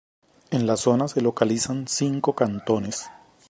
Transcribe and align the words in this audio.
En 0.49 0.65
la 0.65 0.77
zona 0.77 1.07
se 1.07 1.21
localizan 1.21 1.87
cinco 1.87 2.33
cantones. 2.33 3.11